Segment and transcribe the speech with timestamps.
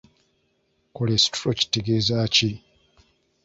[0.95, 2.49] Kolesitulo kitegezaaki?